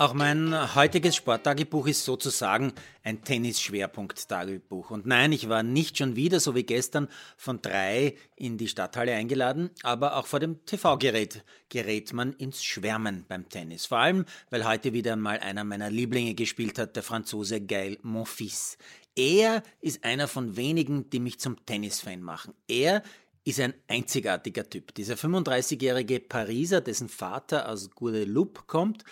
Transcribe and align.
Auch 0.00 0.14
mein 0.14 0.76
heutiges 0.76 1.16
Sporttagebuch 1.16 1.88
ist 1.88 2.04
sozusagen 2.04 2.72
ein 3.02 3.24
Tennis-Schwerpunkt-Tagebuch. 3.24 4.92
Und 4.92 5.06
nein, 5.06 5.32
ich 5.32 5.48
war 5.48 5.64
nicht 5.64 5.98
schon 5.98 6.14
wieder, 6.14 6.38
so 6.38 6.54
wie 6.54 6.62
gestern, 6.62 7.08
von 7.36 7.60
drei 7.60 8.14
in 8.36 8.58
die 8.58 8.68
Stadthalle 8.68 9.14
eingeladen, 9.14 9.70
aber 9.82 10.16
auch 10.16 10.28
vor 10.28 10.38
dem 10.38 10.64
TV-Gerät 10.64 11.42
gerät 11.68 12.12
man 12.12 12.32
ins 12.34 12.62
Schwärmen 12.62 13.24
beim 13.26 13.48
Tennis. 13.48 13.86
Vor 13.86 13.98
allem, 13.98 14.24
weil 14.50 14.68
heute 14.68 14.92
wieder 14.92 15.16
mal 15.16 15.40
einer 15.40 15.64
meiner 15.64 15.90
Lieblinge 15.90 16.34
gespielt 16.34 16.78
hat, 16.78 16.94
der 16.94 17.02
Franzose 17.02 17.60
Gail 17.60 17.98
Monfils. 18.02 18.78
Er 19.16 19.64
ist 19.80 20.04
einer 20.04 20.28
von 20.28 20.56
wenigen, 20.56 21.10
die 21.10 21.18
mich 21.18 21.40
zum 21.40 21.66
Tennisfan 21.66 22.22
machen. 22.22 22.54
Er 22.68 23.02
ist 23.42 23.58
ein 23.58 23.74
einzigartiger 23.88 24.70
Typ. 24.70 24.94
Dieser 24.94 25.14
35-jährige 25.14 26.20
Pariser, 26.20 26.82
dessen 26.82 27.08
Vater 27.08 27.68
aus 27.68 27.90
Guadeloupe 27.90 28.62
kommt, 28.68 29.02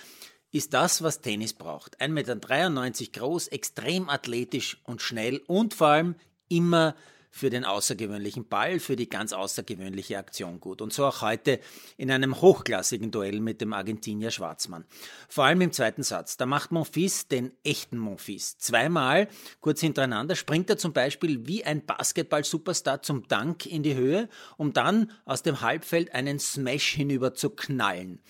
ist 0.53 0.75
das, 0.75 1.03
was 1.03 1.21
Tennis 1.21 1.53
braucht. 1.53 2.01
1,93 2.01 2.09
Meter 2.11 3.21
groß, 3.21 3.49
extrem 3.49 4.09
athletisch 4.09 4.81
und 4.85 5.03
schnell 5.03 5.43
und 5.47 5.75
vor 5.75 5.89
allem 5.89 6.15
immer 6.49 6.95
für 7.37 7.51
den 7.51 7.65
außergewöhnlichen 7.65 8.49
Ball, 8.49 8.81
für 8.81 8.97
die 8.97 9.09
ganz 9.09 9.33
außergewöhnliche 9.33 10.17
Aktion 10.17 10.59
gut. 10.59 10.81
Und 10.81 10.93
so 10.93 11.05
auch 11.05 11.21
heute 11.21 11.61
in 11.99 12.11
einem 12.11 12.41
hochklassigen 12.41 13.11
Duell 13.11 13.41
mit 13.41 13.61
dem 13.61 13.75
Argentinier 13.75 14.31
Schwarzmann. 14.31 14.87
Vor 15.29 15.45
allem 15.45 15.61
im 15.61 15.73
zweiten 15.73 16.03
Satz. 16.03 16.39
Da 16.39 16.47
macht 16.47 16.73
Monfils 16.73 17.29
den 17.29 17.53
echten 17.63 17.99
Monfils. 17.99 18.57
Zweimal, 18.59 19.29
kurz 19.61 19.81
hintereinander, 19.81 20.35
springt 20.35 20.71
er 20.71 20.79
zum 20.79 20.95
Beispiel 20.95 21.47
wie 21.47 21.63
ein 21.63 21.85
Basketball-Superstar 21.85 23.03
zum 23.03 23.29
Dank 23.29 23.67
in 23.67 23.83
die 23.83 23.95
Höhe, 23.95 24.31
um 24.57 24.73
dann 24.73 25.11
aus 25.27 25.43
dem 25.43 25.61
Halbfeld 25.61 26.15
einen 26.15 26.39
Smash 26.39 26.95
hinüber 26.95 27.35
zu 27.35 27.51
knallen. 27.51 28.21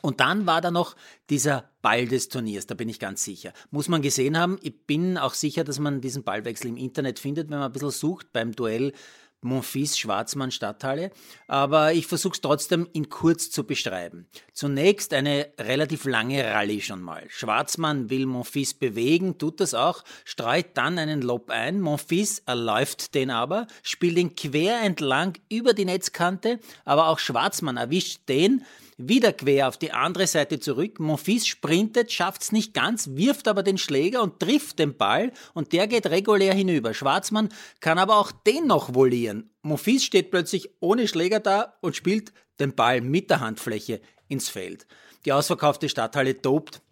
Und 0.00 0.20
dann 0.20 0.46
war 0.46 0.60
da 0.60 0.70
noch 0.70 0.96
dieser 1.30 1.70
Ball 1.82 2.06
des 2.06 2.28
Turniers, 2.28 2.66
da 2.66 2.74
bin 2.74 2.88
ich 2.88 2.98
ganz 2.98 3.24
sicher. 3.24 3.52
Muss 3.70 3.88
man 3.88 4.02
gesehen 4.02 4.38
haben. 4.38 4.58
Ich 4.62 4.86
bin 4.86 5.18
auch 5.18 5.34
sicher, 5.34 5.64
dass 5.64 5.78
man 5.78 6.00
diesen 6.00 6.24
Ballwechsel 6.24 6.68
im 6.68 6.76
Internet 6.76 7.18
findet, 7.18 7.50
wenn 7.50 7.58
man 7.58 7.68
ein 7.68 7.72
bisschen 7.72 7.90
sucht 7.90 8.32
beim 8.32 8.52
Duell 8.52 8.92
Monfils 9.40 9.96
Schwarzmann 9.96 10.50
Stadthalle, 10.50 11.10
aber 11.46 11.92
ich 11.92 12.06
versuche 12.08 12.34
es 12.34 12.40
trotzdem 12.40 12.88
in 12.92 13.08
kurz 13.08 13.50
zu 13.50 13.64
beschreiben. 13.64 14.26
Zunächst 14.52 15.14
eine 15.14 15.52
relativ 15.60 16.04
lange 16.06 16.44
Rallye 16.44 16.80
schon 16.80 17.00
mal. 17.00 17.24
Schwarzmann 17.28 18.10
will 18.10 18.26
Monfils 18.26 18.74
bewegen, 18.74 19.38
tut 19.38 19.60
das 19.60 19.74
auch, 19.74 20.02
streut 20.24 20.66
dann 20.74 20.98
einen 20.98 21.22
Lob 21.22 21.50
ein. 21.50 21.80
Monfils 21.80 22.40
erläuft 22.46 23.14
den 23.14 23.30
aber, 23.30 23.68
spielt 23.84 24.18
ihn 24.18 24.34
quer 24.34 24.80
entlang 24.82 25.34
über 25.48 25.72
die 25.72 25.84
Netzkante, 25.84 26.58
aber 26.84 27.06
auch 27.06 27.20
Schwarzmann 27.20 27.76
erwischt 27.76 28.28
den, 28.28 28.64
wieder 28.98 29.32
quer 29.32 29.68
auf 29.68 29.78
die 29.78 29.92
andere 29.92 30.26
Seite 30.26 30.58
zurück. 30.60 30.98
Monfils 30.98 31.46
sprintet, 31.46 32.12
schafft's 32.12 32.52
nicht 32.52 32.74
ganz, 32.74 33.10
wirft 33.12 33.48
aber 33.48 33.62
den 33.62 33.78
Schläger 33.78 34.22
und 34.22 34.40
trifft 34.40 34.78
den 34.80 34.96
Ball 34.96 35.32
und 35.54 35.72
der 35.72 35.86
geht 35.86 36.06
regulär 36.06 36.52
hinüber. 36.52 36.92
Schwarzmann 36.92 37.48
kann 37.80 37.98
aber 37.98 38.18
auch 38.18 38.32
den 38.32 38.66
noch 38.66 38.94
volieren. 38.94 39.50
Monfils 39.62 40.04
steht 40.04 40.30
plötzlich 40.30 40.68
ohne 40.80 41.06
Schläger 41.06 41.40
da 41.40 41.74
und 41.80 41.96
spielt 41.96 42.32
den 42.58 42.74
Ball 42.74 43.00
mit 43.00 43.30
der 43.30 43.40
Handfläche 43.40 44.00
ins 44.26 44.48
Feld. 44.48 44.86
Die 45.24 45.32
ausverkaufte 45.32 45.88
Stadthalle 45.88 46.40
tobt 46.42 46.82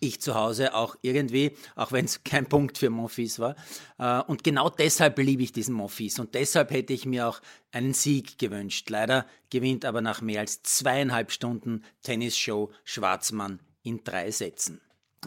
ich 0.00 0.20
zu 0.20 0.34
Hause 0.34 0.74
auch 0.74 0.96
irgendwie, 1.02 1.56
auch 1.76 1.92
wenn 1.92 2.04
es 2.04 2.24
kein 2.24 2.48
Punkt 2.48 2.78
für 2.78 2.90
Monfils 2.90 3.38
war. 3.38 3.56
Äh, 3.98 4.22
und 4.28 4.44
genau 4.44 4.70
deshalb 4.70 5.18
liebe 5.18 5.42
ich 5.42 5.52
diesen 5.52 5.74
Monfils 5.74 6.18
und 6.18 6.34
deshalb 6.34 6.70
hätte 6.70 6.92
ich 6.92 7.06
mir 7.06 7.28
auch 7.28 7.40
einen 7.70 7.94
Sieg 7.94 8.38
gewünscht. 8.38 8.90
Leider 8.90 9.26
gewinnt 9.50 9.84
aber 9.84 10.00
nach 10.00 10.20
mehr 10.20 10.40
als 10.40 10.62
zweieinhalb 10.62 11.30
Stunden 11.30 11.84
Tennisshow 12.02 12.72
Schwarzmann 12.84 13.60
in 13.82 14.02
drei 14.04 14.30
Sätzen. 14.30 14.80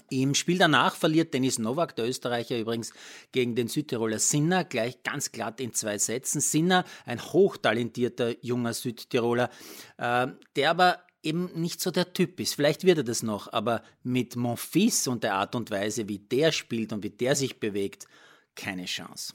Im 0.10 0.36
Spiel 0.36 0.58
danach 0.58 0.96
verliert 0.96 1.34
Denis 1.34 1.60
Nowak, 1.60 1.96
der 1.96 2.08
Österreicher 2.08 2.58
übrigens, 2.58 2.94
gegen 3.34 3.56
den 3.56 3.68
Südtiroler 3.68 4.20
Sinner, 4.20 4.64
gleich 4.64 5.04
ganz 5.04 5.32
glatt 5.34 5.60
in 5.60 5.74
zwei 5.74 5.98
Sätzen. 5.98 6.40
Sinner, 6.40 6.86
ein 7.06 7.22
hochtalentierter 7.22 8.36
junger 8.42 8.74
Südtiroler, 8.74 9.50
äh, 9.98 10.28
der 10.56 10.70
aber 10.70 11.00
eben 11.24 11.50
nicht 11.60 11.82
so 11.82 11.92
der 11.92 12.14
Typ 12.14 12.40
ist. 12.40 12.56
Vielleicht 12.56 12.84
wird 12.84 13.00
er 13.00 13.04
das 13.04 13.24
noch, 13.24 13.52
aber 13.52 13.84
mit 14.04 14.36
Monfils 14.36 15.08
und 15.08 15.24
der 15.24 15.36
Art 15.36 15.56
und 15.56 15.72
Weise, 15.72 16.08
wie 16.08 16.20
der 16.20 16.52
spielt 16.52 16.94
und 16.94 17.04
wie 17.04 17.10
der 17.10 17.36
sich 17.36 17.60
bewegt, 17.60 18.08
keine 18.56 18.86
Chance. 18.86 19.34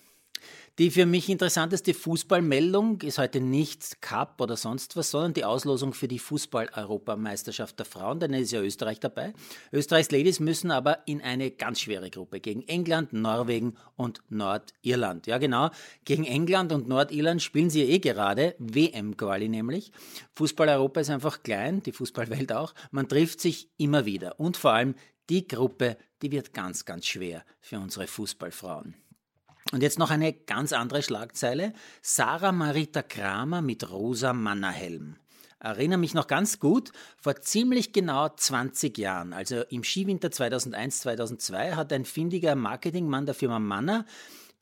Die 0.78 0.91
für 0.91 1.06
mich 1.06 1.31
interessanteste 1.31 1.94
Fußballmeldung 1.94 3.00
ist 3.00 3.16
heute 3.16 3.41
nicht 3.41 4.03
Cup 4.03 4.38
oder 4.42 4.59
sonst 4.59 4.94
was, 4.94 5.10
sondern 5.10 5.32
die 5.32 5.47
Auslosung 5.47 5.94
für 5.94 6.06
die 6.06 6.19
Fußball-Europameisterschaft 6.19 7.78
der 7.78 7.87
Frauen, 7.87 8.20
denn 8.20 8.34
es 8.34 8.42
ist 8.42 8.53
ja 8.53 8.60
Österreich 8.60 9.00
dabei. 9.00 9.32
Österreichs 9.72 10.10
Ladies 10.10 10.38
müssen 10.38 10.70
aber 10.70 10.98
in 11.06 11.22
eine 11.22 11.50
ganz 11.50 11.81
schwere 11.81 12.10
Gruppe 12.10 12.41
gegen 12.41 12.60
England, 12.69 13.15
Norwegen 13.15 13.78
und 13.97 14.20
Nordirland. 14.28 15.26
Ja 15.26 15.38
genau, 15.38 15.70
gegen 16.04 16.25
England 16.25 16.72
und 16.72 16.88
Nordirland 16.88 17.41
spielen 17.41 17.70
sie 17.70 17.84
eh 17.84 17.98
gerade, 17.98 18.54
WM-Quali 18.59 19.48
nämlich. 19.48 19.92
Fußball-Europa 20.34 21.00
ist 21.00 21.09
einfach 21.09 21.42
klein, 21.42 21.82
die 21.84 21.92
Fußballwelt 21.92 22.53
auch. 22.53 22.75
Man 22.91 23.09
trifft 23.09 23.41
sich 23.41 23.70
immer 23.78 24.04
wieder 24.04 24.38
und 24.38 24.59
vor 24.59 24.72
allem 24.72 24.94
die 25.31 25.48
Gruppe, 25.48 25.97
die 26.20 26.32
wird 26.32 26.53
ganz, 26.53 26.84
ganz 26.84 27.06
schwer 27.06 27.47
für 27.62 27.78
unsere 27.78 28.06
Fußballfrauen. 28.06 29.06
Und 29.76 29.82
jetzt 29.82 29.98
noch 29.98 30.09
eine 30.09 30.32
ganz 30.32 30.72
andere 30.72 31.03
Schlagzeile. 31.03 31.75
Sarah 32.00 32.50
Marita 32.50 33.03
Kramer 33.03 33.60
mit 33.60 33.91
rosa 33.91 34.32
Mannerhelm. 34.32 35.16
Erinnere 35.60 35.98
mich 35.98 36.14
noch 36.14 36.28
ganz 36.28 36.60
gut, 36.60 36.92
vor 37.20 37.42
ziemlich 37.42 37.92
genau 37.92 38.31
20 38.31 38.97
Jahren, 38.97 39.34
also 39.34 39.65
im 39.69 39.84
Skiwinter 39.84 40.28
2001-2002, 40.28 41.72
hat 41.72 41.92
ein 41.92 42.06
findiger 42.06 42.54
Marketingmann 42.54 43.26
der 43.26 43.34
Firma 43.34 43.59
Manner 43.59 44.06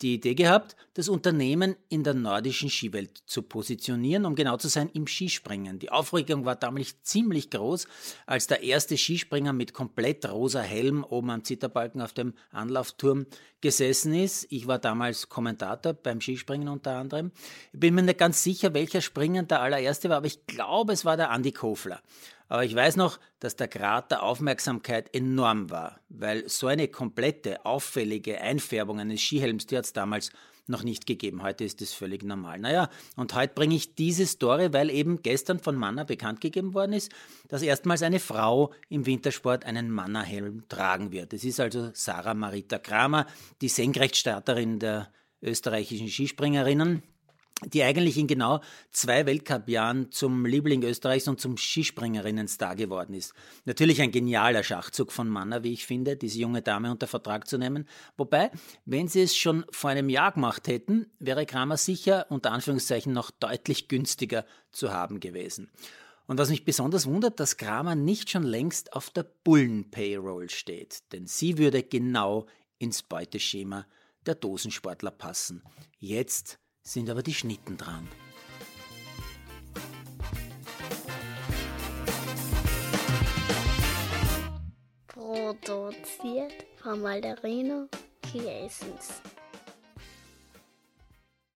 die 0.02 0.14
Idee 0.14 0.34
gehabt, 0.34 0.76
das 0.94 1.08
Unternehmen 1.08 1.76
in 1.88 2.02
der 2.02 2.14
nordischen 2.14 2.68
Skiwelt 2.68 3.22
zu 3.26 3.42
positionieren, 3.42 4.26
um 4.26 4.34
genau 4.34 4.56
zu 4.56 4.68
sein 4.68 4.90
im 4.92 5.06
Skispringen. 5.06 5.78
Die 5.78 5.90
Aufregung 5.90 6.44
war 6.44 6.56
damals 6.56 7.00
ziemlich 7.02 7.50
groß, 7.50 7.86
als 8.26 8.46
der 8.46 8.62
erste 8.62 8.96
Skispringer 8.96 9.52
mit 9.52 9.72
komplett 9.72 10.28
rosa 10.28 10.60
Helm 10.60 11.04
oben 11.04 11.30
am 11.30 11.44
Zitterbalken 11.44 12.00
auf 12.00 12.12
dem 12.12 12.34
Anlaufturm 12.50 13.26
gesessen 13.60 14.14
ist. 14.14 14.46
Ich 14.50 14.66
war 14.66 14.78
damals 14.78 15.28
Kommentator 15.28 15.94
beim 15.94 16.20
Skispringen 16.20 16.68
unter 16.68 16.96
anderem. 16.96 17.32
Ich 17.72 17.80
bin 17.80 17.94
mir 17.94 18.02
nicht 18.02 18.18
ganz 18.18 18.42
sicher, 18.42 18.74
welcher 18.74 19.00
Springer 19.00 19.44
der 19.44 19.62
allererste 19.62 20.08
war, 20.10 20.18
aber 20.18 20.26
ich 20.26 20.46
glaube, 20.46 20.92
es 20.92 21.04
war 21.04 21.16
der 21.16 21.30
Andi 21.30 21.52
Kofler. 21.52 22.02
Aber 22.48 22.64
ich 22.64 22.74
weiß 22.74 22.96
noch, 22.96 23.18
dass 23.40 23.56
der 23.56 23.68
Grad 23.68 24.10
der 24.10 24.22
Aufmerksamkeit 24.22 25.14
enorm 25.14 25.70
war, 25.70 26.00
weil 26.08 26.48
so 26.48 26.66
eine 26.66 26.88
komplette, 26.88 27.64
auffällige 27.64 28.40
Einfärbung 28.40 29.00
eines 29.00 29.20
Skihelms, 29.20 29.66
die 29.66 29.76
hat 29.76 29.86
es 29.86 29.92
damals 29.92 30.30
noch 30.66 30.82
nicht 30.82 31.06
gegeben. 31.06 31.42
Heute 31.42 31.64
ist 31.64 31.80
das 31.80 31.92
völlig 31.92 32.22
normal. 32.22 32.58
Naja, 32.58 32.88
und 33.16 33.34
heute 33.34 33.52
bringe 33.54 33.74
ich 33.74 33.94
diese 33.94 34.26
Story, 34.26 34.72
weil 34.72 34.90
eben 34.90 35.22
gestern 35.22 35.58
von 35.58 35.76
Manna 35.76 36.04
bekannt 36.04 36.40
gegeben 36.40 36.74
worden 36.74 36.94
ist, 36.94 37.12
dass 37.48 37.62
erstmals 37.62 38.02
eine 38.02 38.20
Frau 38.20 38.72
im 38.88 39.04
Wintersport 39.04 39.64
einen 39.66 39.90
Manna-Helm 39.90 40.68
tragen 40.68 41.12
wird. 41.12 41.32
Es 41.34 41.44
ist 41.44 41.60
also 41.60 41.90
Sarah 41.92 42.34
Marita 42.34 42.78
Kramer, 42.78 43.26
die 43.60 43.68
Senkrechtstarterin 43.68 44.78
der 44.78 45.12
österreichischen 45.42 46.08
Skispringerinnen 46.08 47.02
die 47.66 47.82
eigentlich 47.82 48.18
in 48.18 48.26
genau 48.26 48.60
zwei 48.90 49.26
Weltcup-Jahren 49.26 50.10
zum 50.10 50.46
Liebling 50.46 50.82
Österreichs 50.82 51.28
und 51.28 51.40
zum 51.40 51.56
Skispringerinnen-Star 51.56 52.76
geworden 52.76 53.14
ist. 53.14 53.34
Natürlich 53.64 54.00
ein 54.00 54.10
genialer 54.10 54.62
Schachzug 54.62 55.12
von 55.12 55.28
Manner, 55.28 55.62
wie 55.64 55.72
ich 55.72 55.86
finde, 55.86 56.16
diese 56.16 56.38
junge 56.38 56.62
Dame 56.62 56.90
unter 56.90 57.06
Vertrag 57.06 57.48
zu 57.48 57.58
nehmen. 57.58 57.88
Wobei, 58.16 58.50
wenn 58.84 59.08
sie 59.08 59.22
es 59.22 59.36
schon 59.36 59.64
vor 59.70 59.90
einem 59.90 60.08
Jahr 60.08 60.32
gemacht 60.32 60.68
hätten, 60.68 61.06
wäre 61.18 61.46
Kramer 61.46 61.76
sicher 61.76 62.26
unter 62.30 62.52
Anführungszeichen 62.52 63.12
noch 63.12 63.30
deutlich 63.30 63.88
günstiger 63.88 64.44
zu 64.70 64.92
haben 64.92 65.20
gewesen. 65.20 65.70
Und 66.26 66.38
was 66.38 66.48
mich 66.48 66.64
besonders 66.64 67.06
wundert, 67.06 67.38
dass 67.38 67.58
Kramer 67.58 67.94
nicht 67.94 68.30
schon 68.30 68.44
längst 68.44 68.94
auf 68.94 69.10
der 69.10 69.24
Bullen-Payroll 69.44 70.48
steht, 70.48 71.12
denn 71.12 71.26
sie 71.26 71.58
würde 71.58 71.82
genau 71.82 72.46
ins 72.78 73.02
Beuteschema 73.02 73.86
der 74.24 74.34
Dosensportler 74.34 75.10
passen. 75.10 75.62
Jetzt 75.98 76.58
sind 76.86 77.08
aber 77.10 77.22
die 77.22 77.34
Schnitten 77.34 77.76
dran. 77.76 78.08
Produziert 85.06 86.66
von 86.82 87.00
Malderino 87.00 87.88
Chiesens. 88.30 89.22